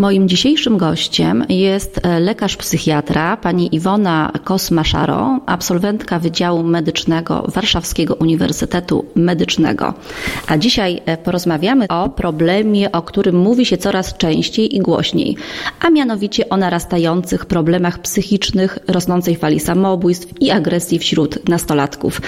Moim 0.00 0.28
dzisiejszym 0.28 0.78
gościem 0.78 1.44
jest 1.48 2.00
e, 2.02 2.20
lekarz 2.20 2.56
psychiatra 2.56 3.36
pani 3.36 3.74
Iwona 3.74 4.32
Kosmaszaro, 4.44 5.40
absolwentka 5.46 6.18
Wydziału 6.18 6.62
Medycznego 6.62 7.44
Warszawskiego 7.54 8.14
Uniwersytetu 8.14 9.04
Medycznego. 9.14 9.94
A 10.46 10.58
dzisiaj 10.58 11.00
e, 11.06 11.16
porozmawiamy 11.16 11.88
o 11.88 12.08
problemie, 12.08 12.92
o 12.92 13.02
którym 13.02 13.36
mówi 13.36 13.66
się 13.66 13.76
coraz 13.76 14.16
częściej 14.16 14.76
i 14.76 14.78
głośniej, 14.78 15.36
a 15.80 15.90
mianowicie 15.90 16.48
o 16.48 16.56
narastających 16.56 17.46
problemach 17.46 17.98
psychicznych, 17.98 18.78
rosnącej 18.88 19.36
fali 19.36 19.60
samobójstw 19.60 20.28
i 20.40 20.50
agresji 20.50 20.98
wśród 20.98 21.48
nastolatków. 21.48 22.20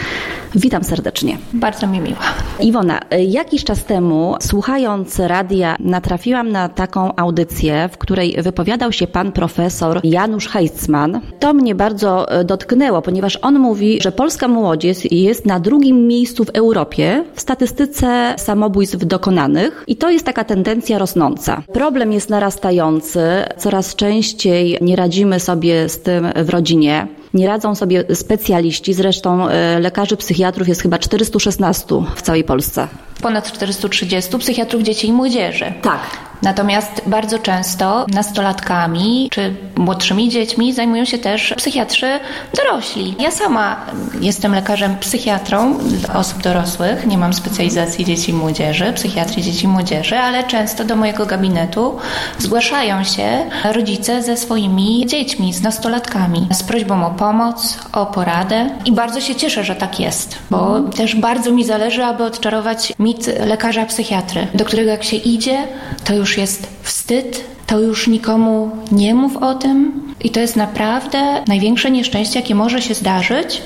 Witam 0.55 0.85
serdecznie. 0.85 1.39
Bardzo 1.53 1.87
mi 1.87 2.01
miło. 2.01 2.17
Iwona, 2.61 3.01
e, 3.11 3.25
jakiś 3.25 3.65
czas 3.65 3.85
temu, 3.85 4.37
słuchając 4.41 5.19
radia, 5.19 5.77
natrafiłam 5.81 6.53
na 6.53 6.69
taką 6.69 7.17
audycję, 7.17 7.62
w 7.93 7.99
której 7.99 8.37
wypowiadał 8.43 8.93
się 8.93 9.07
pan 9.07 9.33
profesor 9.33 10.01
Janusz 10.05 10.49
Heitzman. 10.49 11.21
To 11.39 11.55
mnie 11.55 11.75
bardzo 11.75 12.31
e, 12.31 12.45
dotknęło, 12.45 13.03
ponieważ 13.03 13.39
on 13.43 13.59
mówi, 13.59 13.99
że 14.03 14.13
polska 14.13 14.49
młodzież 14.49 15.13
jest 15.13 15.47
na 15.47 15.61
drugim 15.61 16.07
miejscu 16.07 16.45
w 16.45 16.51
Europie 16.51 17.25
w 17.35 17.41
statystyce 17.41 18.35
samobójstw 18.39 18.97
dokonanych 18.97 19.85
i 19.87 19.97
to 19.97 20.11
jest 20.11 20.27
taka 20.27 20.45
tendencja 20.45 20.99
rosnąca. 20.99 21.63
Problem 21.73 22.13
jest 22.13 22.31
narastający, 22.31 23.21
coraz 23.59 23.95
częściej 23.95 24.79
nie 24.81 24.97
radzimy 24.97 25.41
sobie 25.41 25.89
z 25.89 26.01
tym 26.01 26.27
w 26.37 26.51
rodzinie. 26.51 27.07
Nie 27.35 27.47
radzą 27.47 27.75
sobie 27.75 28.05
specjaliści, 28.15 28.95
zresztą 28.95 29.49
e, 29.49 29.81
lekarzy 29.81 30.17
psychiatrów 30.17 30.69
jest 30.69 30.83
chyba 30.83 30.99
416 30.99 31.87
w 32.17 32.23
całej 32.23 32.45
Polsce. 32.45 32.89
Ponad 33.23 33.53
430 33.53 34.39
psychiatrów 34.39 34.83
dzieci 34.83 35.09
i 35.09 35.13
młodzieży. 35.13 35.73
Tak. 35.83 36.01
Natomiast 36.43 37.03
bardzo 37.07 37.39
często 37.39 38.07
nastolatkami 38.09 39.29
czy 39.31 39.55
młodszymi 39.77 40.29
dziećmi 40.29 40.73
zajmują 40.73 41.05
się 41.05 41.19
też 41.19 41.55
psychiatrzy 41.57 42.21
dorośli. 42.57 43.15
Ja 43.19 43.31
sama 43.31 43.77
jestem 44.21 44.55
lekarzem 44.55 44.97
psychiatrą 44.99 45.79
osób 46.15 46.43
dorosłych, 46.43 47.07
nie 47.07 47.19
mam 47.19 47.33
specjalizacji 47.33 48.05
dzieci 48.05 48.31
i 48.31 48.35
młodzieży, 48.35 48.93
psychiatrii 48.95 49.43
dzieci 49.43 49.65
i 49.65 49.69
młodzieży, 49.69 50.19
ale 50.19 50.45
często 50.45 50.85
do 50.85 50.97
mojego 50.97 51.27
gabinetu 51.27 51.97
zgłaszają 52.39 53.05
się 53.05 53.51
rodzice 53.73 54.23
ze 54.23 54.37
swoimi 54.37 55.07
dziećmi, 55.07 55.53
z 55.53 55.63
nastolatkami, 55.63 56.49
z 56.53 56.63
prośbą 56.63 57.07
o 57.07 57.11
pomoc, 57.11 57.79
o 57.93 58.07
poradę 58.07 58.71
i 58.85 58.93
bardzo 58.93 59.21
się 59.21 59.35
cieszę, 59.35 59.65
że 59.65 59.75
tak 59.75 60.01
jest, 60.01 60.39
bo 60.51 60.81
też 60.81 61.17
bardzo 61.17 61.51
mi 61.51 61.65
zależy, 61.65 62.05
aby 62.05 62.25
odczarować 62.25 62.93
mit 63.13 63.27
lekarza 63.47 63.87
psychiatry, 63.87 64.47
do 64.55 64.65
którego 64.65 64.91
jak 64.91 65.05
się 65.05 65.17
idzie, 65.17 65.59
to 66.05 66.15
już 66.15 66.39
jest 66.39 66.67
wstyd, 66.83 67.45
to 67.67 67.81
już 67.81 68.09
nikomu 68.09 68.71
nie 68.93 69.15
mów 69.15 69.37
o 69.37 69.55
tym 69.55 70.03
i 70.21 70.31
to 70.31 70.41
jest 70.41 70.57
naprawdę 70.57 71.43
największe 71.49 71.91
nieszczęście, 71.91 72.41
jakie 72.41 72.55
może 72.55 72.83
się 72.83 72.95
zdarzyć, 72.95 73.63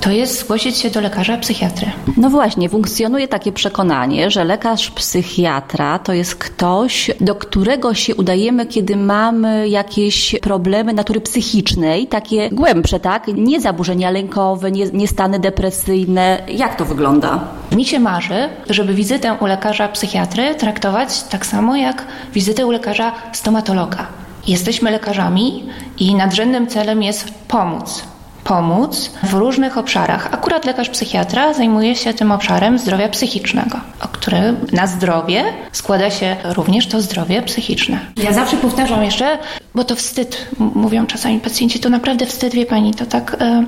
to 0.00 0.10
jest 0.10 0.40
zgłosić 0.40 0.76
się 0.76 0.90
do 0.90 1.00
lekarza 1.00 1.38
psychiatry. 1.38 1.90
No 2.16 2.30
właśnie, 2.30 2.68
funkcjonuje 2.68 3.28
takie 3.28 3.52
przekonanie, 3.52 4.30
że 4.30 4.44
lekarz 4.44 4.90
psychiatra 4.90 5.98
to 5.98 6.12
jest 6.12 6.34
ktoś, 6.34 7.10
do 7.20 7.34
którego 7.34 7.94
się 7.94 8.14
udajemy, 8.14 8.66
kiedy 8.66 8.96
mamy 8.96 9.68
jakieś 9.68 10.36
problemy 10.42 10.92
natury 10.92 11.20
psychicznej, 11.20 12.06
takie 12.06 12.50
głębsze, 12.50 13.00
tak? 13.00 13.26
Nie 13.26 13.60
zaburzenia 13.60 14.10
lękowe, 14.10 14.70
nie, 14.70 14.86
nie 14.86 15.08
stany 15.08 15.38
depresyjne. 15.38 16.42
Jak 16.48 16.76
to 16.76 16.84
wygląda? 16.84 17.40
Mi 17.72 17.84
się 17.84 18.00
marzy, 18.00 18.48
żeby 18.70 18.94
wizytę 18.94 19.36
u 19.40 19.46
lekarza 19.46 19.88
psychiatry 19.88 20.54
traktować 20.54 21.22
tak 21.22 21.46
samo 21.46 21.76
jak 21.76 22.06
wizytę 22.34 22.66
u 22.66 22.70
lekarza 22.70 23.12
stomatologa. 23.32 24.06
Jesteśmy 24.46 24.90
lekarzami 24.90 25.64
i 25.98 26.14
nadrzędnym 26.14 26.66
celem 26.66 27.02
jest 27.02 27.30
pomóc 27.48 28.09
pomóc 28.50 29.10
w 29.22 29.34
różnych 29.34 29.78
obszarach. 29.78 30.28
Akurat 30.32 30.64
lekarz 30.64 30.88
psychiatra 30.88 31.54
zajmuje 31.54 31.96
się 31.96 32.14
tym 32.14 32.32
obszarem 32.32 32.78
zdrowia 32.78 33.08
psychicznego, 33.08 33.80
o 34.00 34.08
którym 34.08 34.56
na 34.72 34.86
zdrowie 34.86 35.44
składa 35.72 36.10
się 36.10 36.36
również 36.44 36.86
to 36.86 37.00
zdrowie 37.00 37.42
psychiczne. 37.42 37.98
Ja 38.16 38.32
zawsze 38.32 38.56
powtarzam 38.56 39.04
jeszcze, 39.04 39.38
bo 39.74 39.84
to 39.84 39.96
wstyd, 39.96 40.46
mówią 40.58 41.06
czasami 41.06 41.40
pacjenci, 41.40 41.80
to 41.80 41.90
naprawdę 41.90 42.26
wstyd, 42.26 42.54
wie 42.54 42.66
pani, 42.66 42.94
to 42.94 43.06
tak, 43.06 43.36
e, 43.40 43.64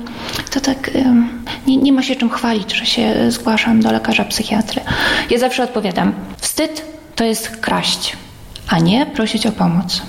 to 0.51 0.61
tak 0.61 0.91
e, 0.95 1.15
nie, 1.67 1.77
nie 1.77 1.93
ma 1.93 2.03
się 2.03 2.15
czym 2.15 2.29
chwalić, 2.29 2.73
że 2.73 2.85
się 2.85 3.31
zgłaszam 3.31 3.81
do 3.81 3.91
lekarza 3.91 4.25
psychiatry. 4.25 4.81
Ja 5.29 5.39
zawsze 5.39 5.63
odpowiadam, 5.63 6.13
wstyd 6.37 6.85
to 7.15 7.23
jest 7.23 7.49
kraść, 7.57 8.17
a 8.67 8.79
nie 8.79 9.05
prosić 9.05 9.47
o 9.47 9.51
pomoc. 9.51 10.01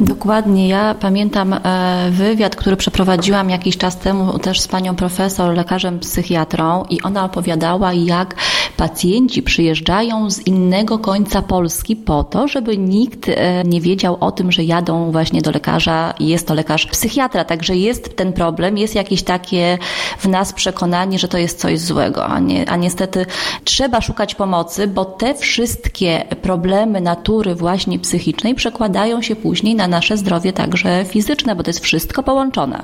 Dokładnie. 0.00 0.68
Ja 0.68 0.94
pamiętam 0.94 1.52
e, 1.52 2.08
wywiad, 2.10 2.56
który 2.56 2.76
przeprowadziłam 2.76 3.50
jakiś 3.50 3.76
czas 3.76 3.98
temu 3.98 4.38
też 4.38 4.60
z 4.60 4.68
panią 4.68 4.96
profesor, 4.96 5.54
lekarzem 5.54 5.98
psychiatrą 6.00 6.84
i 6.90 7.02
ona 7.02 7.24
opowiadała, 7.24 7.92
jak 7.92 8.34
pacjenci 8.76 9.42
przyjeżdżają 9.42 10.30
z 10.30 10.46
innego 10.46 10.98
końca 10.98 11.42
Polski 11.42 11.96
po 11.96 12.24
to, 12.24 12.48
żeby 12.48 12.78
nikt 12.78 13.28
e, 13.28 13.64
nie 13.64 13.80
wiedział 13.80 14.16
o 14.20 14.32
tym, 14.32 14.52
że 14.52 14.64
jadą 14.64 15.12
właśnie 15.12 15.42
do 15.42 15.50
lekarza 15.50 16.14
i 16.18 16.26
jest 16.26 16.46
to 16.46 16.54
lekarz 16.54 16.86
psychiatra. 16.86 17.44
Także 17.44 17.76
jest 17.76 18.16
ten 18.16 18.32
problem, 18.32 18.78
jest 18.78 18.94
jakieś 18.94 19.22
takie 19.22 19.78
w 20.18 20.28
nas 20.28 20.52
przekonanie, 20.52 21.18
że 21.18 21.28
to 21.28 21.38
jest 21.38 21.60
coś 21.60 21.78
złego, 21.78 22.26
a, 22.26 22.38
nie, 22.38 22.70
a 22.70 22.76
niestety 22.76 23.26
trzeba 23.64 24.00
szukać 24.00 24.34
pomocy, 24.34 24.86
bo 24.88 25.04
te 25.04 25.34
wszystkie 25.34 26.24
problemy 26.42 27.00
natury 27.00 27.54
właśnie 27.54 27.98
psychicznej 27.98 28.54
przekładają 28.54 29.22
się 29.22 29.36
później 29.36 29.74
na 29.74 29.88
nasze 29.88 30.16
zdrowie 30.16 30.52
także 30.52 31.04
fizyczne, 31.04 31.56
bo 31.56 31.62
to 31.62 31.70
jest 31.70 31.80
wszystko 31.80 32.22
połączone. 32.22 32.82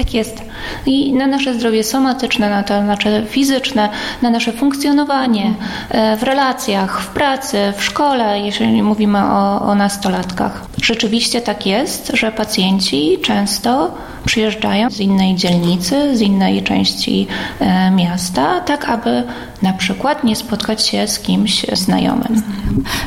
Tak 0.00 0.14
jest. 0.14 0.42
I 0.86 1.12
na 1.12 1.26
nasze 1.26 1.54
zdrowie 1.54 1.84
somatyczne, 1.84 2.50
na 2.50 2.62
to 2.62 2.82
nasze 2.82 3.26
fizyczne, 3.26 3.88
na 4.22 4.30
nasze 4.30 4.52
funkcjonowanie 4.52 5.54
e, 5.90 6.16
w 6.16 6.22
relacjach, 6.22 7.02
w 7.02 7.06
pracy, 7.06 7.72
w 7.76 7.84
szkole, 7.84 8.40
jeżeli 8.40 8.82
mówimy 8.82 9.18
o, 9.18 9.62
o 9.62 9.74
nastolatkach. 9.74 10.66
Rzeczywiście 10.82 11.40
tak 11.40 11.66
jest, 11.66 12.10
że 12.14 12.32
pacjenci 12.32 13.18
często 13.22 13.94
przyjeżdżają 14.24 14.90
z 14.90 15.00
innej 15.00 15.34
dzielnicy, 15.36 16.16
z 16.16 16.20
innej 16.20 16.62
części 16.62 17.26
e, 17.60 17.90
miasta, 17.90 18.60
tak 18.60 18.88
aby 18.88 19.22
na 19.62 19.72
przykład 19.72 20.24
nie 20.24 20.36
spotkać 20.36 20.86
się 20.86 21.08
z 21.08 21.18
kimś 21.18 21.66
znajomym. 21.72 22.42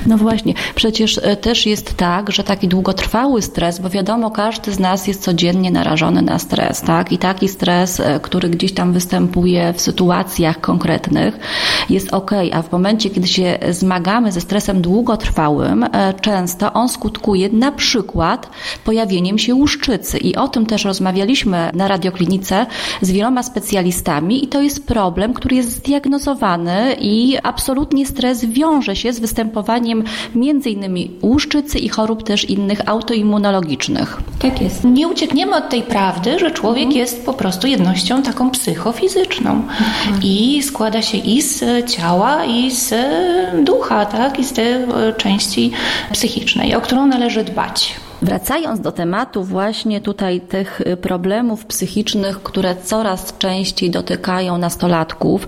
No 0.05 0.17
właśnie, 0.17 0.53
przecież 0.75 1.19
e, 1.23 1.35
też 1.35 1.65
jest 1.65 1.97
tak, 1.97 2.31
że 2.31 2.43
taki 2.43 2.67
długotrwały 2.67 3.41
stres, 3.41 3.79
bo 3.79 3.89
wiadomo, 3.89 4.31
każdy 4.31 4.71
z 4.71 4.79
nas 4.79 5.07
jest 5.07 5.21
codziennie 5.21 5.71
narażony 5.71 6.21
na 6.21 6.39
stres, 6.39 6.81
tak? 6.81 7.11
I 7.11 7.17
taki 7.17 7.47
stres, 7.47 7.99
e, 7.99 8.19
który 8.19 8.49
gdzieś 8.49 8.73
tam 8.73 8.93
występuje 8.93 9.73
w 9.73 9.81
sytuacjach 9.81 10.61
konkretnych, 10.61 11.39
jest 11.89 12.13
ok, 12.13 12.31
a 12.53 12.61
w 12.61 12.71
momencie, 12.71 13.09
kiedy 13.09 13.27
się 13.27 13.59
zmagamy 13.69 14.31
ze 14.31 14.41
stresem 14.41 14.81
długotrwałym, 14.81 15.85
często 16.21 16.73
on 16.73 16.89
skutkuje 16.89 17.49
na 17.49 17.71
przykład 17.71 18.49
pojawieniem 18.85 19.37
się 19.37 19.55
łuszczycy. 19.55 20.17
I 20.17 20.35
o 20.35 20.47
tym 20.47 20.65
też 20.65 20.85
rozmawialiśmy 20.85 21.71
na 21.73 21.87
radioklinice 21.87 22.65
z 23.01 23.11
wieloma 23.11 23.43
specjalistami 23.43 24.45
i 24.45 24.47
to 24.47 24.61
jest 24.61 24.87
problem, 24.87 25.33
który 25.33 25.55
jest 25.55 25.71
zdiagnozowany 25.71 26.42
i 27.01 27.37
absolutnie 27.43 28.05
stres 28.05 28.45
wiąże 28.45 28.95
się 28.95 29.13
z 29.13 29.19
występowaniem 29.19 30.03
między 30.35 30.69
innymi 30.69 31.11
łuszczycy 31.21 31.79
i 31.79 31.89
chorób 31.89 32.23
też 32.23 32.49
innych 32.49 32.89
autoimmunologicznych. 32.89 34.21
Tak 34.39 34.61
jest. 34.61 34.83
Nie 34.83 35.07
uciekniemy 35.07 35.55
od 35.55 35.69
tej 35.69 35.81
prawdy, 35.81 36.39
że 36.39 36.51
człowiek 36.51 36.83
mhm. 36.83 36.99
jest 36.99 37.25
po 37.25 37.33
prostu 37.33 37.67
jednością 37.67 38.23
taką 38.23 38.51
psychofizyczną 38.51 39.51
mhm. 39.51 40.19
i 40.23 40.63
składa 40.63 41.01
się 41.01 41.17
i 41.17 41.41
z 41.41 41.63
ciała, 41.91 42.45
i 42.45 42.71
z 42.71 42.93
ducha, 43.65 44.05
tak? 44.05 44.39
i 44.39 44.43
z 44.43 44.53
tej 44.53 44.75
części 45.17 45.71
psychicznej, 46.13 46.75
o 46.75 46.81
którą 46.81 47.05
należy 47.07 47.43
dbać. 47.43 47.95
Wracając 48.23 48.79
do 48.79 48.91
tematu 48.91 49.43
właśnie 49.43 50.01
tutaj 50.01 50.41
tych 50.41 50.81
y, 50.81 50.97
problemów 50.97 51.65
psychicznych, 51.65 52.43
które 52.43 52.75
coraz 52.75 53.37
częściej 53.37 53.89
dotykają 53.89 54.57
nastolatków. 54.57 55.47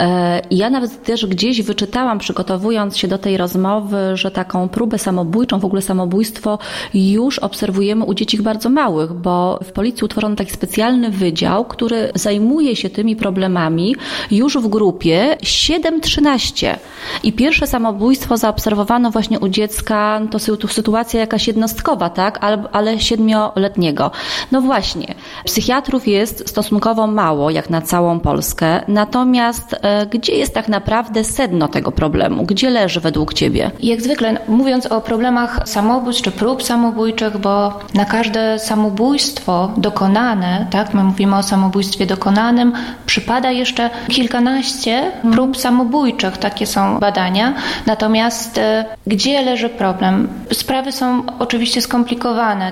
E, 0.00 0.40
ja 0.50 0.70
nawet 0.70 1.02
też 1.02 1.26
gdzieś 1.26 1.62
wyczytałam, 1.62 2.18
przygotowując 2.18 2.96
się 2.96 3.08
do 3.08 3.18
tej 3.18 3.36
rozmowy, 3.36 3.96
że 4.14 4.30
taką 4.30 4.68
próbę 4.68 4.98
samobójczą, 4.98 5.58
w 5.58 5.64
ogóle 5.64 5.82
samobójstwo 5.82 6.58
już 6.94 7.38
obserwujemy 7.38 8.04
u 8.04 8.14
dzieci 8.14 8.42
bardzo 8.42 8.68
małych, 8.68 9.12
bo 9.12 9.58
w 9.64 9.72
policji 9.72 10.04
utworzono 10.04 10.36
taki 10.36 10.52
specjalny 10.52 11.10
wydział, 11.10 11.64
który 11.64 12.12
zajmuje 12.14 12.76
się 12.76 12.90
tymi 12.90 13.16
problemami 13.16 13.96
już 14.30 14.58
w 14.58 14.68
grupie 14.68 15.36
7-13. 15.42 16.76
I 17.22 17.32
pierwsze 17.32 17.66
samobójstwo 17.66 18.36
zaobserwowano 18.36 19.10
właśnie 19.10 19.40
u 19.40 19.48
dziecka, 19.48 20.20
to 20.30 20.38
sytuacja 20.68 21.20
jakaś 21.20 21.46
jednostkowa, 21.46 22.13
tak, 22.14 22.38
ale 22.72 23.00
siedmioletniego. 23.00 24.10
No 24.52 24.60
właśnie, 24.60 25.14
psychiatrów 25.44 26.08
jest 26.08 26.48
stosunkowo 26.48 27.06
mało, 27.06 27.50
jak 27.50 27.70
na 27.70 27.82
całą 27.82 28.20
Polskę, 28.20 28.80
natomiast 28.88 29.74
e, 29.82 30.06
gdzie 30.06 30.32
jest 30.34 30.54
tak 30.54 30.68
naprawdę 30.68 31.24
sedno 31.24 31.68
tego 31.68 31.92
problemu? 31.92 32.44
Gdzie 32.44 32.70
leży 32.70 33.00
według 33.00 33.34
Ciebie? 33.34 33.70
Jak 33.80 34.02
zwykle, 34.02 34.38
mówiąc 34.48 34.86
o 34.86 35.00
problemach 35.00 35.60
samobójstw 35.64 36.22
czy 36.22 36.30
prób 36.30 36.62
samobójczych, 36.62 37.38
bo 37.38 37.72
na 37.94 38.04
każde 38.04 38.58
samobójstwo 38.58 39.72
dokonane, 39.76 40.66
tak, 40.70 40.94
my 40.94 41.04
mówimy 41.04 41.36
o 41.36 41.42
samobójstwie 41.42 42.06
dokonanym, 42.06 42.72
przypada 43.06 43.50
jeszcze 43.50 43.90
kilkanaście 44.08 45.12
prób 45.32 45.56
samobójczych, 45.56 46.38
takie 46.38 46.66
są 46.66 46.98
badania. 46.98 47.54
Natomiast 47.86 48.58
e, 48.58 48.84
gdzie 49.06 49.42
leży 49.42 49.68
problem? 49.68 50.28
Sprawy 50.52 50.92
są 50.92 51.22
oczywiście 51.38 51.82
skomplikowane, 51.82 52.03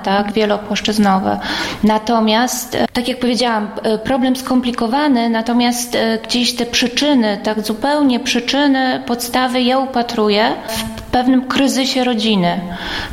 tak, 0.03 0.33
wielopłaszczyznowe. 0.33 1.41
Natomiast, 1.85 2.75
e, 2.75 2.87
tak 2.93 3.09
jak 3.09 3.19
powiedziałam, 3.19 3.69
e, 3.83 3.99
problem 3.99 4.37
skomplikowany, 4.37 5.31
natomiast 5.31 5.97
gdzieś 6.25 6.57
te 6.57 6.67
przyczyny, 6.67 7.41
tak 7.43 7.61
zupełnie 7.61 8.21
przyczyny, 8.21 9.03
podstawy 9.07 9.63
ja 9.63 9.79
upatruję 9.79 10.53
w 10.69 11.03
pewnym 11.03 11.49
kryzysie 11.49 12.05
rodziny. 12.05 12.61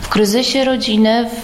W 0.02 0.10
kryzysie 0.10 0.66
rodziny, 0.66 1.30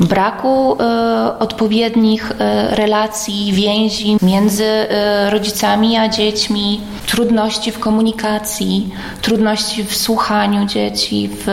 braku 0.00 0.76
e, 0.80 1.38
odpowiednich 1.38 2.32
e, 2.38 2.74
relacji, 2.74 3.52
więzi 3.52 4.16
między 4.22 4.64
e, 4.64 5.30
rodzicami 5.30 5.96
a 5.96 6.08
dziećmi, 6.08 6.80
trudności 7.06 7.72
w 7.72 7.78
komunikacji, 7.78 8.90
trudności 9.22 9.84
w 9.84 9.96
słuchaniu 9.96 10.64
dzieci, 10.66 11.30
w 11.32 11.46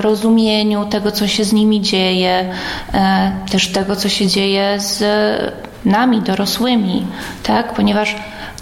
rozumieniu 0.00 0.84
tego, 0.84 1.10
co 1.12 1.28
się 1.28 1.44
z 1.44 1.52
nimi 1.52 1.80
dzieje, 1.80 2.52
też 3.50 3.72
tego, 3.72 3.96
co 3.96 4.08
się 4.08 4.26
dzieje 4.26 4.80
z 4.80 5.02
nami, 5.84 6.22
dorosłymi, 6.22 7.06
tak? 7.42 7.74
Ponieważ 7.74 8.16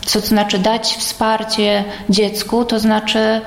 co 0.08 0.20
to 0.20 0.26
znaczy 0.26 0.58
dać 0.58 0.96
wsparcie 0.96 1.84
dziecku, 2.10 2.64
to 2.64 2.78
znaczy 2.78 3.40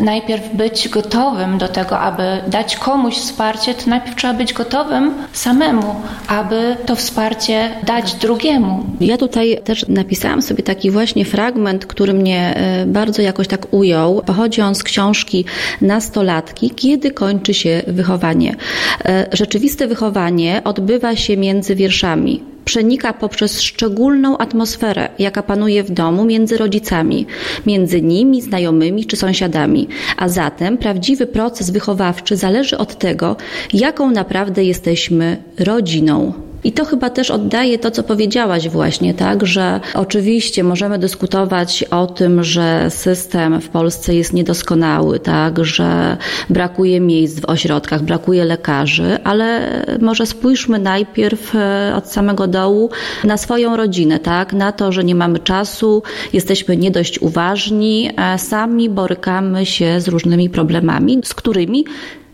najpierw 0.00 0.54
być 0.54 0.88
gotowym 0.88 1.58
do 1.58 1.68
tego, 1.68 1.98
aby 1.98 2.22
dać 2.46 2.76
komuś 2.76 3.14
wsparcie, 3.14 3.74
to 3.74 3.90
najpierw 3.90 4.16
trzeba 4.16 4.34
być 4.34 4.52
gotowym 4.52 5.14
samemu, 5.32 5.94
aby 6.28 6.76
to 6.86 6.96
wsparcie 6.96 7.70
dać 7.82 8.14
drugiemu. 8.14 8.84
Ja 9.00 9.16
tutaj 9.16 9.60
też 9.64 9.88
napisałam 9.88 10.42
sobie 10.42 10.62
taki 10.62 10.90
właśnie 10.90 11.24
fragment, 11.24 11.86
który 11.86 12.12
mnie 12.12 12.56
e, 12.56 12.86
bardzo 12.86 13.22
jakoś 13.22 13.48
tak 13.48 13.74
ujął. 13.74 14.22
Pochodzi 14.26 14.60
on 14.60 14.74
z 14.74 14.82
książki 14.82 15.44
Nastolatki, 15.80 16.70
kiedy 16.70 17.10
kończy 17.10 17.54
się 17.54 17.82
wychowanie. 17.86 18.56
E, 19.04 19.26
rzeczywiste 19.32 19.86
wychowanie 19.86 20.60
odbywa 20.64 21.16
się 21.16 21.36
między 21.36 21.74
wierszami 21.74 22.55
przenika 22.66 23.12
poprzez 23.12 23.60
szczególną 23.60 24.38
atmosferę, 24.38 25.08
jaka 25.18 25.42
panuje 25.42 25.84
w 25.84 25.90
domu 25.90 26.24
między 26.24 26.56
rodzicami, 26.56 27.26
między 27.66 28.02
nimi, 28.02 28.42
znajomymi 28.42 29.04
czy 29.04 29.16
sąsiadami. 29.16 29.88
A 30.16 30.28
zatem 30.28 30.78
prawdziwy 30.78 31.26
proces 31.26 31.70
wychowawczy 31.70 32.36
zależy 32.36 32.78
od 32.78 32.98
tego, 32.98 33.36
jaką 33.72 34.10
naprawdę 34.10 34.64
jesteśmy 34.64 35.42
rodziną. 35.58 36.45
I 36.66 36.72
to 36.72 36.84
chyba 36.84 37.10
też 37.10 37.30
oddaje 37.30 37.78
to, 37.78 37.90
co 37.90 38.02
powiedziałaś 38.02 38.68
właśnie, 38.68 39.14
tak, 39.14 39.46
że 39.46 39.80
oczywiście 39.94 40.64
możemy 40.64 40.98
dyskutować 40.98 41.84
o 41.90 42.06
tym, 42.06 42.44
że 42.44 42.90
system 42.90 43.60
w 43.60 43.68
Polsce 43.68 44.14
jest 44.14 44.32
niedoskonały, 44.32 45.20
tak, 45.20 45.64
że 45.64 46.16
brakuje 46.50 47.00
miejsc 47.00 47.40
w 47.40 47.44
ośrodkach, 47.44 48.02
brakuje 48.02 48.44
lekarzy, 48.44 49.18
ale 49.24 49.60
może 50.00 50.26
spójrzmy 50.26 50.78
najpierw 50.78 51.54
e, 51.54 51.92
od 51.96 52.08
samego 52.08 52.46
dołu 52.46 52.90
na 53.24 53.36
swoją 53.36 53.76
rodzinę, 53.76 54.18
tak, 54.18 54.52
na 54.52 54.72
to, 54.72 54.92
że 54.92 55.04
nie 55.04 55.14
mamy 55.14 55.38
czasu, 55.38 56.02
jesteśmy 56.32 56.76
nie 56.76 56.90
dość 56.90 57.18
uważni, 57.18 58.10
sami 58.36 58.90
borykamy 58.90 59.66
się 59.66 60.00
z 60.00 60.08
różnymi 60.08 60.50
problemami, 60.50 61.20
z 61.24 61.34
którymi 61.34 61.84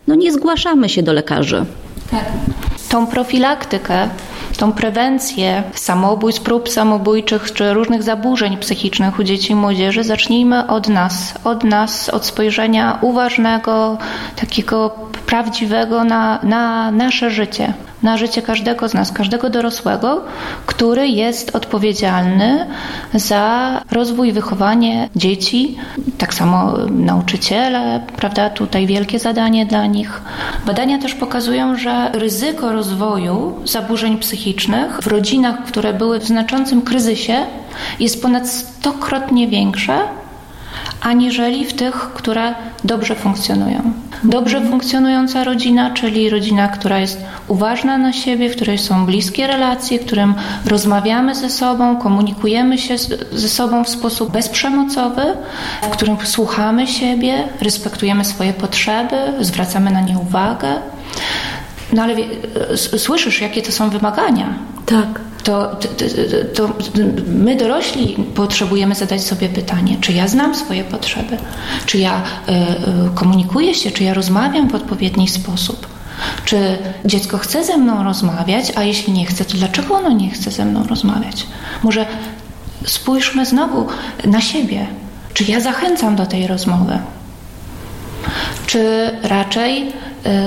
no 0.07 0.15
nie 0.15 0.31
zgłaszamy 0.31 0.89
się 0.89 1.03
do 1.03 1.13
lekarzy. 1.13 1.65
Tak. 2.11 2.25
Tą 2.93 3.07
profilaktykę, 3.07 4.09
tą 4.57 4.73
prewencję 4.73 5.63
samobójstw, 5.73 6.41
prób 6.41 6.69
samobójczych 6.69 7.53
czy 7.53 7.73
różnych 7.73 8.03
zaburzeń 8.03 8.57
psychicznych 8.57 9.19
u 9.19 9.23
dzieci 9.23 9.51
i 9.51 9.55
młodzieży 9.55 10.03
zacznijmy 10.03 10.67
od 10.67 10.89
nas, 10.89 11.33
od 11.43 11.63
nas, 11.63 12.09
od 12.09 12.25
spojrzenia 12.25 12.97
uważnego, 13.01 13.97
takiego 14.35 14.89
prawdziwego 15.25 16.03
na, 16.03 16.39
na 16.43 16.91
nasze 16.91 17.31
życie 17.31 17.73
na 18.03 18.17
życie 18.17 18.41
każdego 18.41 18.89
z 18.89 18.93
nas, 18.93 19.11
każdego 19.11 19.49
dorosłego, 19.49 20.21
który 20.65 21.07
jest 21.07 21.55
odpowiedzialny 21.55 22.67
za 23.13 23.81
rozwój 23.91 24.29
i 24.29 24.31
wychowanie 24.31 25.09
dzieci, 25.15 25.77
tak 26.17 26.33
samo 26.33 26.73
nauczyciele, 26.89 28.01
prawda, 28.17 28.49
tutaj 28.49 28.87
wielkie 28.87 29.19
zadanie 29.19 29.65
dla 29.65 29.85
nich. 29.85 30.21
Badania 30.65 30.97
też 30.97 31.15
pokazują, 31.15 31.77
że 31.77 32.11
ryzyko 32.13 32.71
rozwoju 32.71 33.55
zaburzeń 33.65 34.17
psychicznych 34.17 34.99
w 35.01 35.07
rodzinach, 35.07 35.63
które 35.63 35.93
były 35.93 36.19
w 36.19 36.27
znaczącym 36.27 36.81
kryzysie, 36.81 37.35
jest 37.99 38.21
ponad 38.21 38.49
stokrotnie 38.49 39.47
większe 39.47 40.22
aniżeli 41.03 41.65
w 41.65 41.73
tych, 41.73 41.95
które 41.95 42.55
dobrze 42.83 43.15
funkcjonują. 43.15 43.93
Dobrze 44.23 44.61
funkcjonująca 44.61 45.43
rodzina, 45.43 45.91
czyli 45.91 46.29
rodzina, 46.29 46.67
która 46.67 46.99
jest 46.99 47.21
uważna 47.47 47.97
na 47.97 48.13
siebie, 48.13 48.49
w 48.49 48.55
której 48.55 48.77
są 48.77 49.05
bliskie 49.05 49.47
relacje, 49.47 49.99
w 49.99 50.05
którym 50.05 50.33
rozmawiamy 50.65 51.35
ze 51.35 51.49
sobą, 51.49 51.97
komunikujemy 51.97 52.77
się 52.77 52.95
ze 53.31 53.49
sobą 53.49 53.83
w 53.83 53.89
sposób 53.89 54.31
bezprzemocowy, 54.31 55.23
w 55.81 55.89
którym 55.89 56.17
słuchamy 56.23 56.87
siebie, 56.87 57.43
respektujemy 57.61 58.25
swoje 58.25 58.53
potrzeby, 58.53 59.15
zwracamy 59.39 59.91
na 59.91 60.01
nie 60.01 60.17
uwagę. 60.17 60.67
No 61.93 62.03
ale 62.03 62.15
słyszysz, 62.75 63.41
jakie 63.41 63.61
to 63.61 63.71
są 63.71 63.89
wymagania. 63.89 64.53
Tak 64.85 65.32
to, 65.43 65.75
to, 65.75 66.67
to, 66.67 66.73
my 67.27 67.55
dorośli 67.55 68.15
potrzebujemy 68.35 68.95
zadać 68.95 69.23
sobie 69.23 69.49
pytanie, 69.49 69.97
czy 70.01 70.13
ja 70.13 70.27
znam 70.27 70.55
swoje 70.55 70.83
potrzeby, 70.83 71.37
czy 71.85 71.97
ja 71.97 72.21
y, 72.21 72.51
y, 72.51 73.15
komunikuję 73.15 73.75
się, 73.75 73.91
czy 73.91 74.03
ja 74.03 74.13
rozmawiam 74.13 74.69
w 74.69 74.75
odpowiedni 74.75 75.27
sposób. 75.27 75.87
Czy 76.45 76.77
dziecko 77.05 77.37
chce 77.37 77.63
ze 77.63 77.77
mną 77.77 78.03
rozmawiać, 78.03 78.71
a 78.75 78.83
jeśli 78.83 79.13
nie 79.13 79.25
chce, 79.25 79.45
to 79.45 79.57
dlaczego 79.57 79.95
ono 79.95 80.11
nie 80.11 80.29
chce 80.29 80.51
ze 80.51 80.65
mną 80.65 80.87
rozmawiać? 80.87 81.47
Może 81.83 82.05
spójrzmy 82.85 83.45
znowu 83.45 83.87
na 84.25 84.41
siebie. 84.41 84.87
Czy 85.33 85.43
ja 85.43 85.59
zachęcam 85.59 86.15
do 86.15 86.25
tej 86.25 86.47
rozmowy? 86.47 86.99
Czy 88.65 89.11
raczej 89.23 89.93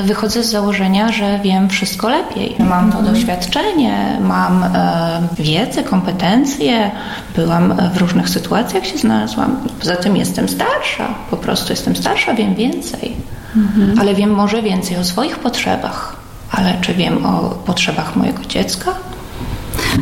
wychodzę 0.04 0.42
z 0.42 0.50
założenia, 0.50 1.12
że 1.12 1.38
wiem 1.38 1.68
wszystko 1.68 2.08
lepiej. 2.08 2.56
Mam 2.58 2.92
to 2.92 3.02
doświadczenie, 3.02 4.18
mam 4.20 4.64
e, 4.64 5.28
wiedzę, 5.38 5.82
kompetencje, 5.82 6.90
byłam 7.36 7.74
w 7.94 7.96
różnych 7.96 8.28
sytuacjach 8.28 8.86
się 8.86 8.98
znalazłam. 8.98 9.56
Poza 9.78 9.96
tym 9.96 10.16
jestem 10.16 10.48
starsza, 10.48 11.08
po 11.30 11.36
prostu 11.36 11.72
jestem 11.72 11.96
starsza, 11.96 12.34
wiem 12.34 12.54
więcej. 12.54 13.16
Mhm. 13.56 13.98
Ale 14.00 14.14
wiem 14.14 14.30
może 14.30 14.62
więcej 14.62 14.96
o 14.96 15.04
swoich 15.04 15.38
potrzebach. 15.38 16.16
Ale 16.50 16.74
czy 16.80 16.94
wiem 16.94 17.26
o 17.26 17.40
potrzebach 17.50 18.16
mojego 18.16 18.44
dziecka? 18.44 18.94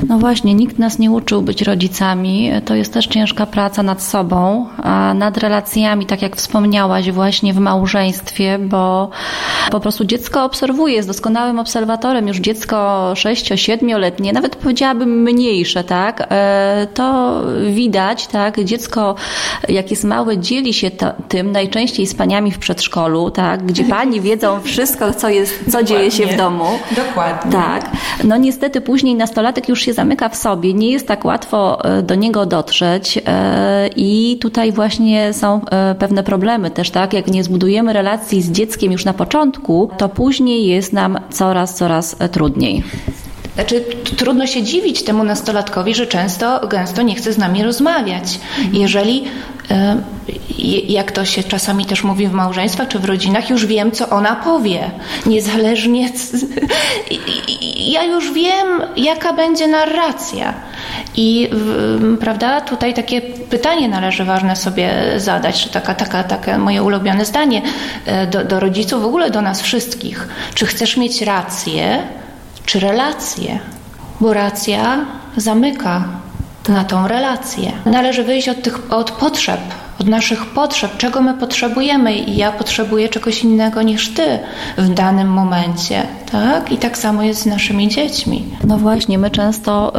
No 0.08 0.18
właśnie, 0.18 0.54
nikt 0.54 0.78
nas 0.78 0.98
nie 0.98 1.10
uczył 1.10 1.42
być 1.42 1.62
rodzicami. 1.62 2.50
To 2.64 2.74
jest 2.74 2.92
też 2.92 3.06
ciężka 3.06 3.46
praca 3.46 3.82
nad 3.82 4.02
sobą, 4.02 4.66
a 4.82 5.14
nad 5.14 5.38
relacjami, 5.38 6.06
tak 6.06 6.22
jak 6.22 6.36
wspomniałaś, 6.36 7.10
właśnie 7.10 7.54
w 7.54 7.58
małżeństwie, 7.58 8.58
bo 8.58 9.10
po 9.70 9.80
prostu 9.80 10.04
dziecko 10.04 10.44
obserwuje, 10.44 10.94
jest 10.94 11.08
doskonałym 11.08 11.58
obserwatorem. 11.58 12.28
Już 12.28 12.36
dziecko 12.36 13.10
6-7-letnie, 13.14 14.32
nawet 14.32 14.56
powiedziałabym 14.56 15.22
mniejsze, 15.22 15.84
tak? 15.84 16.26
E, 16.30 16.86
to 16.94 17.40
widać, 17.70 18.26
tak? 18.26 18.64
Dziecko, 18.64 19.14
jak 19.68 19.90
jest 19.90 20.04
małe, 20.04 20.38
dzieli 20.38 20.74
się 20.74 20.90
to, 20.90 21.12
tym 21.28 21.52
najczęściej 21.52 22.06
z 22.06 22.14
paniami 22.14 22.50
w 22.50 22.58
przedszkolu, 22.58 23.30
tak? 23.30 23.66
Gdzie 23.66 23.84
pani 23.84 24.20
wiedzą 24.20 24.60
wszystko, 24.60 25.12
co 25.12 25.28
jest, 25.28 25.54
co 25.72 25.82
dzieje 25.82 26.10
się 26.10 26.26
w 26.26 26.36
domu. 26.36 26.64
Dokładnie. 26.96 27.52
Tak. 27.52 27.90
No 28.24 28.36
niestety 28.36 28.80
później 28.80 29.14
nastolatek 29.14 29.68
już 29.68 29.83
się 29.84 29.92
zamyka 29.92 30.28
w 30.28 30.36
sobie, 30.36 30.74
nie 30.74 30.90
jest 30.90 31.08
tak 31.08 31.24
łatwo 31.24 31.84
e, 31.84 32.02
do 32.02 32.14
niego 32.14 32.46
dotrzeć 32.46 33.18
e, 33.26 33.88
i 33.96 34.38
tutaj 34.40 34.72
właśnie 34.72 35.32
są 35.32 35.60
e, 35.64 35.94
pewne 35.94 36.22
problemy 36.22 36.70
też, 36.70 36.90
tak? 36.90 37.12
Jak 37.12 37.26
nie 37.26 37.44
zbudujemy 37.44 37.92
relacji 37.92 38.42
z 38.42 38.50
dzieckiem 38.50 38.92
już 38.92 39.04
na 39.04 39.14
początku, 39.14 39.90
to 39.98 40.08
później 40.08 40.66
jest 40.66 40.92
nam 40.92 41.18
coraz, 41.30 41.74
coraz 41.74 42.16
trudniej. 42.32 42.82
Znaczy, 43.54 43.84
trudno 44.16 44.46
się 44.46 44.62
dziwić 44.62 45.02
temu 45.02 45.24
nastolatkowi, 45.24 45.94
że 45.94 46.06
często, 46.06 46.66
gęsto 46.68 47.02
nie 47.02 47.14
chce 47.14 47.32
z 47.32 47.38
nami 47.38 47.62
rozmawiać. 47.62 48.40
Mhm. 48.58 48.74
Jeżeli 48.74 49.24
jak 50.88 51.12
to 51.12 51.24
się 51.24 51.42
czasami 51.42 51.86
też 51.86 52.04
mówi 52.04 52.28
w 52.28 52.32
małżeństwach 52.32 52.88
czy 52.88 52.98
w 52.98 53.04
rodzinach, 53.04 53.50
już 53.50 53.66
wiem, 53.66 53.92
co 53.92 54.08
ona 54.08 54.36
powie. 54.36 54.90
Niezależnie. 55.26 56.08
Ja 57.76 58.04
już 58.04 58.32
wiem, 58.32 58.82
jaka 58.96 59.32
będzie 59.32 59.68
narracja. 59.68 60.54
I 61.16 61.50
prawda, 62.20 62.60
tutaj 62.60 62.94
takie 62.94 63.20
pytanie 63.20 63.88
należy 63.88 64.24
ważne 64.24 64.56
sobie 64.56 64.94
zadać, 65.16 65.62
czy 65.62 65.68
taka, 65.68 65.94
taka, 65.94 66.24
takie 66.24 66.58
moje 66.58 66.82
ulubione 66.82 67.24
zdanie 67.24 67.62
e, 68.06 68.26
do, 68.26 68.44
do 68.44 68.60
rodziców, 68.60 69.02
w 69.02 69.06
ogóle 69.06 69.30
do 69.30 69.42
nas 69.42 69.62
wszystkich. 69.62 70.28
Czy 70.54 70.66
chcesz 70.66 70.96
mieć 70.96 71.22
rację, 71.22 72.02
czy 72.66 72.80
relację? 72.80 73.58
Bo 74.20 74.32
racja 74.32 75.06
zamyka 75.36 76.04
na 76.68 76.84
tą 76.84 77.08
relację. 77.08 77.72
Należy 77.84 78.24
wyjść 78.24 78.48
od 78.48 78.62
tych 78.62 78.92
od 78.92 79.10
potrzeb, 79.10 79.60
od 80.00 80.08
naszych 80.08 80.46
potrzeb, 80.46 80.96
czego 80.96 81.22
my 81.22 81.34
potrzebujemy 81.34 82.14
i 82.14 82.36
ja 82.36 82.52
potrzebuję 82.52 83.08
czegoś 83.08 83.44
innego 83.44 83.82
niż 83.82 84.14
ty 84.14 84.38
w 84.78 84.88
danym 84.88 85.28
momencie, 85.28 86.02
tak? 86.32 86.72
I 86.72 86.78
tak 86.78 86.98
samo 86.98 87.22
jest 87.22 87.42
z 87.42 87.46
naszymi 87.46 87.88
dziećmi. 87.88 88.44
No 88.64 88.78
właśnie, 88.78 89.18
my 89.18 89.30
często 89.30 89.92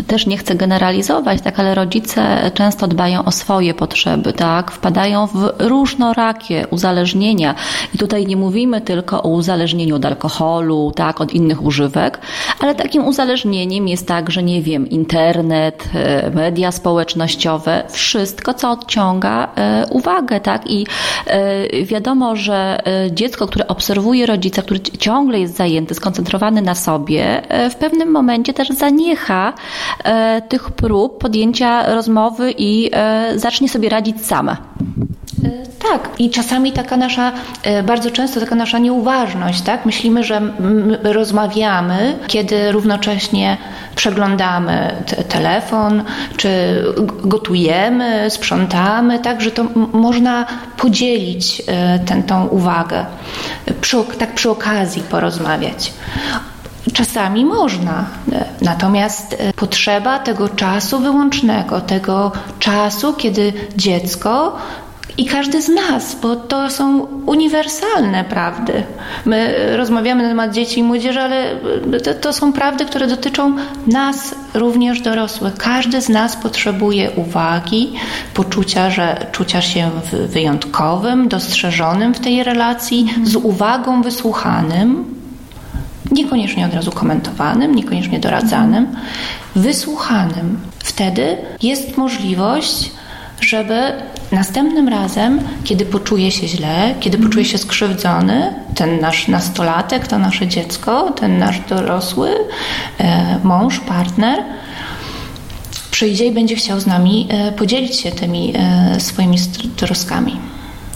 y, 0.00 0.02
też 0.04 0.26
nie 0.26 0.36
chcę 0.36 0.54
generalizować, 0.54 1.40
tak, 1.40 1.60
ale 1.60 1.74
rodzice 1.74 2.50
często 2.54 2.86
dbają 2.88 3.24
o 3.24 3.30
swoje 3.30 3.74
potrzeby, 3.74 4.32
tak? 4.32 4.70
Wpadają 4.70 5.26
w 5.26 5.52
różnorakie 5.58 6.66
uzależnienia 6.70 7.54
i 7.94 7.98
tutaj 7.98 8.26
nie 8.26 8.36
mówimy 8.36 8.80
tylko 8.80 9.22
o 9.22 9.28
uzależnieniu 9.28 9.96
od 9.96 10.04
alkoholu, 10.04 10.92
tak, 10.96 11.20
od 11.20 11.32
innych 11.32 11.64
używek, 11.64 12.20
ale 12.60 12.74
takim 12.74 13.06
uzależnieniem 13.06 13.88
jest 13.88 14.08
także, 14.08 14.42
nie 14.42 14.62
wiem, 14.62 14.90
internet, 14.90 15.88
y, 16.26 16.30
media 16.30 16.72
społecznościowe, 16.72 17.84
wszystko, 17.90 18.54
co 18.54 18.71
odciąga 18.72 19.48
e, 19.56 19.86
uwagę, 19.90 20.40
tak? 20.40 20.70
I 20.70 20.86
e, 21.26 21.84
wiadomo, 21.84 22.36
że 22.36 22.78
e, 22.86 23.12
dziecko, 23.12 23.46
które 23.46 23.68
obserwuje 23.68 24.26
rodzica, 24.26 24.62
który 24.62 24.80
ciągle 24.80 25.40
jest 25.40 25.56
zajęty, 25.56 25.94
skoncentrowany 25.94 26.62
na 26.62 26.74
sobie, 26.74 27.42
w 27.70 27.74
pewnym 27.74 28.10
momencie 28.10 28.54
też 28.54 28.68
zaniecha 28.68 29.52
tych 30.48 30.70
prób 30.70 31.18
podjęcia 31.18 31.94
rozmowy 31.94 32.54
i 32.58 32.90
zacznie 33.36 33.68
sobie 33.68 33.88
radzić 33.88 34.26
sama. 34.26 34.56
Tak, 35.90 36.10
i 36.18 36.30
czasami 36.30 36.72
taka 36.72 36.96
nasza, 36.96 37.32
bardzo 37.86 38.10
często 38.10 38.40
taka 38.40 38.54
nasza 38.54 38.78
nieuważność, 38.78 39.62
tak? 39.62 39.86
Myślimy, 39.86 40.24
że 40.24 40.40
rozmawiamy, 41.02 42.18
kiedy 42.26 42.72
równocześnie 42.72 43.56
przeglądamy 43.94 45.04
telefon, 45.28 46.04
czy 46.36 46.48
gotujemy, 47.24 48.30
sprzątamy, 48.30 49.18
tak, 49.18 49.40
że 49.40 49.50
to 49.50 49.64
można 49.92 50.46
podzielić 50.76 51.62
e, 51.66 51.98
ten, 51.98 52.22
tą 52.22 52.46
uwagę, 52.46 53.06
przy, 53.80 53.96
tak 54.18 54.34
przy 54.34 54.50
okazji 54.50 55.02
porozmawiać. 55.02 55.92
Czasami 56.92 57.44
można, 57.44 58.04
e, 58.32 58.44
natomiast 58.60 59.36
e, 59.38 59.52
potrzeba 59.52 60.18
tego 60.18 60.48
czasu 60.48 60.98
wyłącznego, 60.98 61.80
tego 61.80 62.32
czasu, 62.58 63.14
kiedy 63.14 63.52
dziecko 63.76 64.56
i 65.18 65.26
każdy 65.26 65.62
z 65.62 65.68
nas, 65.68 66.16
bo 66.22 66.36
to 66.36 66.70
są 66.70 67.00
uniwersalne 67.26 68.24
prawdy. 68.24 68.82
My 69.24 69.54
rozmawiamy 69.76 70.22
na 70.22 70.28
temat 70.28 70.52
dzieci 70.52 70.80
i 70.80 70.82
młodzieży, 70.82 71.20
ale 71.20 71.56
to, 72.04 72.14
to, 72.14 72.32
są 72.32 72.52
prawdy, 72.52 72.84
które 72.84 73.06
dotyczą 73.06 73.56
nas, 73.86 74.34
również 74.54 75.00
dorosłych. 75.00 75.54
Każdy 75.54 76.00
z 76.00 76.08
nas 76.08 76.36
potrzebuje 76.36 77.10
uwagi, 77.10 77.92
poczucia, 78.34 78.90
że 78.90 79.26
czucia 79.32 79.62
się 79.62 79.90
wyjątkowym, 80.28 81.28
dostrzeżonym 81.28 82.14
w 82.14 82.20
tej 82.20 82.44
relacji, 82.44 83.14
z 83.24 83.36
uwagą 83.36 84.02
wysłuchanym, 84.02 85.04
niekoniecznie 86.10 86.66
od 86.66 86.74
razu 86.74 86.90
komentowanym, 86.90 87.74
niekoniecznie 87.74 88.20
doradzanym, 88.20 88.86
wysłuchanym. 89.56 90.60
Wtedy 90.78 91.36
jest 91.62 91.96
możliwość 91.96 92.90
żeby 93.42 93.92
następnym 94.32 94.88
razem, 94.88 95.40
kiedy 95.64 95.86
poczuje 95.86 96.30
się 96.30 96.48
źle, 96.48 96.94
kiedy 97.00 97.18
poczuje 97.18 97.44
się 97.44 97.58
skrzywdzony, 97.58 98.54
ten 98.74 99.00
nasz 99.00 99.28
nastolatek, 99.28 100.06
to 100.06 100.18
nasze 100.18 100.46
dziecko, 100.46 101.10
ten 101.10 101.38
nasz 101.38 101.60
dorosły 101.60 102.30
e, 102.98 103.38
mąż, 103.44 103.80
partner, 103.80 104.44
przyjdzie 105.90 106.26
i 106.26 106.32
będzie 106.32 106.56
chciał 106.56 106.80
z 106.80 106.86
nami 106.86 107.28
e, 107.30 107.52
podzielić 107.52 108.00
się 108.00 108.10
tymi 108.12 108.52
e, 108.56 109.00
swoimi 109.00 109.36
troskami. 109.76 110.36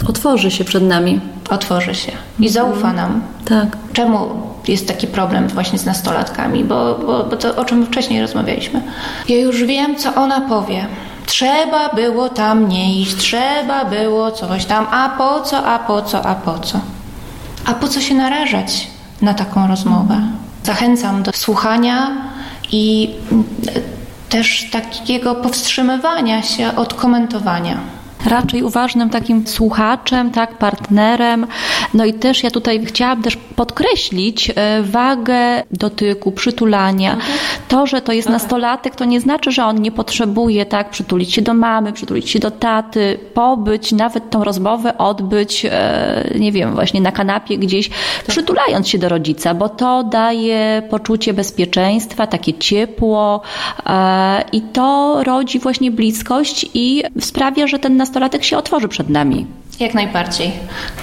Otworzy 0.08 0.50
się 0.50 0.64
przed 0.64 0.82
nami. 0.82 1.20
Otworzy 1.50 1.94
się 1.94 2.12
i 2.40 2.48
zaufa 2.48 2.92
nam. 2.92 3.22
Tak. 3.44 3.76
Czemu 3.92 4.28
jest 4.68 4.88
taki 4.88 5.06
problem 5.06 5.48
właśnie 5.48 5.78
z 5.78 5.86
nastolatkami? 5.86 6.64
Bo, 6.64 6.98
bo, 7.06 7.24
bo 7.24 7.36
to 7.36 7.56
o 7.56 7.64
czym 7.64 7.86
wcześniej 7.86 8.20
rozmawialiśmy. 8.20 8.82
Ja 9.28 9.36
już 9.36 9.64
wiem, 9.64 9.96
co 9.96 10.14
ona 10.14 10.40
powie. 10.40 10.86
Trzeba 11.26 11.88
było 11.88 12.28
tam 12.28 12.68
nie 12.68 13.00
iść, 13.00 13.16
trzeba 13.16 13.84
było 13.84 14.30
coś 14.30 14.64
tam, 14.64 14.86
a 14.90 15.08
po 15.08 15.40
co, 15.40 15.66
a 15.66 15.78
po 15.78 16.02
co, 16.02 16.26
a 16.26 16.34
po 16.34 16.58
co? 16.58 16.80
A 17.66 17.74
po 17.74 17.88
co 17.88 18.00
się 18.00 18.14
narażać 18.14 18.86
na 19.22 19.34
taką 19.34 19.66
rozmowę? 19.66 20.20
Zachęcam 20.62 21.22
do 21.22 21.32
słuchania 21.32 22.10
i 22.72 23.14
też 24.28 24.70
takiego 24.70 25.34
powstrzymywania 25.34 26.42
się 26.42 26.76
od 26.76 26.94
komentowania 26.94 27.78
raczej 28.26 28.62
uważnym 28.62 29.10
takim 29.10 29.46
słuchaczem, 29.46 30.30
tak, 30.30 30.58
partnerem. 30.58 31.46
No 31.94 32.04
i 32.04 32.14
też 32.14 32.42
ja 32.42 32.50
tutaj 32.50 32.86
chciałam 32.86 33.22
też 33.22 33.36
podkreślić 33.36 34.52
e, 34.54 34.82
wagę 34.82 35.62
dotyku, 35.70 36.32
przytulania. 36.32 37.16
To, 37.68 37.86
że 37.86 38.02
to 38.02 38.12
jest 38.12 38.28
nastolatek, 38.28 38.96
to 38.96 39.04
nie 39.04 39.20
znaczy, 39.20 39.52
że 39.52 39.64
on 39.64 39.82
nie 39.82 39.92
potrzebuje, 39.92 40.66
tak, 40.66 40.90
przytulić 40.90 41.34
się 41.34 41.42
do 41.42 41.54
mamy, 41.54 41.92
przytulić 41.92 42.30
się 42.30 42.38
do 42.38 42.50
taty, 42.50 43.18
pobyć, 43.34 43.92
nawet 43.92 44.30
tą 44.30 44.44
rozmowę 44.44 44.98
odbyć, 44.98 45.66
e, 45.70 46.30
nie 46.38 46.52
wiem, 46.52 46.74
właśnie 46.74 47.00
na 47.00 47.12
kanapie 47.12 47.58
gdzieś, 47.58 47.88
tak. 47.88 48.26
przytulając 48.28 48.88
się 48.88 48.98
do 48.98 49.08
rodzica, 49.08 49.54
bo 49.54 49.68
to 49.68 50.04
daje 50.04 50.82
poczucie 50.90 51.34
bezpieczeństwa, 51.34 52.26
takie 52.26 52.54
ciepło 52.54 53.40
e, 53.86 54.44
i 54.52 54.60
to 54.60 55.18
rodzi 55.24 55.58
właśnie 55.58 55.90
bliskość 55.90 56.66
i 56.74 57.02
sprawia, 57.20 57.66
że 57.66 57.78
ten 57.78 57.96
nastolatek 57.96 58.15
nastolatek 58.16 58.44
się 58.44 58.58
otworzy 58.58 58.88
przed 58.88 59.08
nami. 59.08 59.46
Jak 59.80 59.94
najbardziej. 59.94 60.52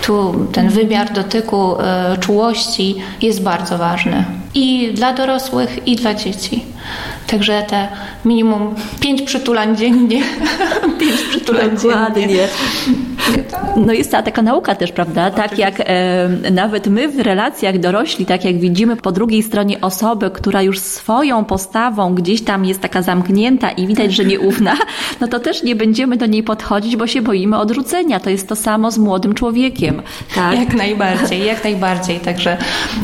Tu 0.06 0.36
ten 0.52 0.70
wymiar 0.70 1.14
dotyku, 1.14 1.76
y, 1.76 2.18
czułości 2.18 2.96
jest 3.22 3.44
bardzo 3.44 3.78
ważny 3.78 4.26
i 4.56 4.92
dla 4.94 5.14
dorosłych, 5.14 5.88
i 5.88 5.96
dla 5.96 6.14
dzieci. 6.14 6.66
Także 7.34 7.64
te 7.70 7.88
minimum 8.26 8.76
pięć 9.00 9.22
przytulań 9.22 9.78
dziennie. 9.78 10.22
pięć 11.00 11.22
przytulań 11.30 11.70
Dokładnie. 11.76 12.28
dziennie. 12.28 12.48
No 13.76 13.94
jest 13.94 14.12
ta 14.12 14.24
taka 14.24 14.42
nauka 14.42 14.76
też, 14.76 14.92
prawda? 14.92 15.32
Tak 15.32 15.58
jak 15.58 15.74
e, 15.80 16.30
nawet 16.52 16.88
my 16.88 17.08
w 17.08 17.20
relacjach 17.20 17.80
dorośli, 17.80 18.26
tak 18.26 18.46
jak 18.46 18.60
widzimy 18.60 18.96
po 18.96 19.12
drugiej 19.12 19.44
stronie 19.44 19.82
osobę, 19.82 20.32
która 20.32 20.62
już 20.62 20.80
swoją 20.80 21.46
postawą 21.46 22.16
gdzieś 22.16 22.42
tam 22.42 22.66
jest 22.66 22.82
taka 22.82 23.02
zamknięta 23.02 23.72
i 23.72 23.88
widać, 23.88 24.14
że 24.14 24.26
nieufna, 24.26 24.78
no 25.22 25.28
to 25.28 25.40
też 25.40 25.64
nie 25.64 25.76
będziemy 25.76 26.18
do 26.18 26.26
niej 26.26 26.44
podchodzić, 26.44 26.96
bo 26.96 27.08
się 27.08 27.22
boimy 27.22 27.58
odrzucenia. 27.58 28.20
To 28.20 28.30
jest 28.30 28.50
to 28.50 28.56
samo 28.56 28.92
z 28.92 28.98
młodym 28.98 29.34
człowiekiem. 29.34 30.02
Tak? 30.36 30.60
Jak 30.60 30.74
najbardziej, 30.74 31.46
jak 31.46 31.64
najbardziej. 31.64 32.20
Także 32.20 32.58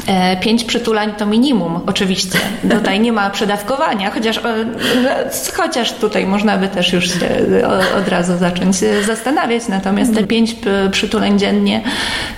e, 0.08 0.38
pięć 0.38 0.64
przytulań 0.64 1.14
to 1.18 1.26
minimum, 1.26 1.80
oczywiście. 1.86 2.40
Tutaj 2.72 3.00
nie 3.00 3.12
ma 3.12 3.30
przedawkowania, 3.30 4.12
chociaż, 4.20 4.38
e, 4.38 5.30
chociaż 5.54 5.94
tutaj 5.94 6.26
można 6.26 6.58
by 6.58 6.68
też 6.68 6.94
już 6.94 7.10
od 7.98 8.08
razu 8.08 8.38
zacząć 8.38 8.76
zastanawiać. 9.06 9.68
Natomiast 9.68 10.16
te 10.16 10.24
pięć 10.24 10.56
przytuleń 10.92 11.40
dziennie 11.40 11.82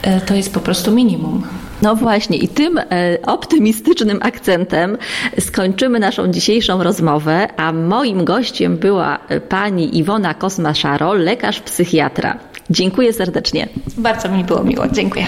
e, 0.01 0.21
to 0.21 0.35
jest 0.35 0.53
po 0.53 0.59
prostu 0.59 0.91
minimum. 0.91 1.43
No 1.81 1.95
właśnie, 1.95 2.37
i 2.37 2.47
tym 2.47 2.77
e, 2.77 2.83
optymistycznym 3.25 4.19
akcentem 4.21 4.97
skończymy 5.39 5.99
naszą 5.99 6.27
dzisiejszą 6.27 6.83
rozmowę, 6.83 7.47
a 7.57 7.71
moim 7.71 8.25
gościem 8.25 8.77
była 8.77 9.19
pani 9.49 9.97
Iwona 9.97 10.33
Kosma-Szaro, 10.33 11.13
lekarz 11.13 11.59
psychiatra. 11.59 12.37
Dziękuję 12.69 13.13
serdecznie. 13.13 13.67
Bardzo 13.97 14.29
mi 14.29 14.43
było 14.43 14.63
miło, 14.63 14.87
dziękuję. 14.87 15.27